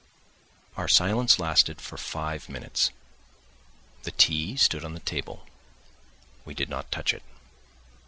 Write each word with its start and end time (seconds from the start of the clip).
Our 0.77 0.87
silence 0.87 1.37
lasted 1.37 1.79
for 1.79 1.95
five 1.95 2.49
minutes. 2.49 2.89
The 4.01 4.09
tea 4.09 4.57
stood 4.57 4.83
on 4.83 4.95
the 4.95 4.99
table; 4.99 5.45
we 6.43 6.55
did 6.55 6.69
not 6.69 6.91
touch 6.91 7.13
it. 7.13 7.21